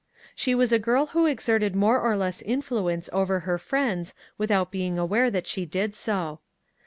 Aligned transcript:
She 0.35 0.55
was 0.55 0.71
a 0.71 0.79
girl 0.79 1.05
who 1.13 1.27
exerted 1.27 1.75
more 1.75 2.01
or 2.01 2.17
less 2.17 2.41
influence 2.41 3.07
over 3.13 3.41
her 3.41 3.59
friends 3.59 4.15
without 4.35 4.71
being 4.71 4.97
aware 4.97 5.29
that 5.29 5.45
she 5.45 5.63
did 5.63 5.93
so. 5.93 6.39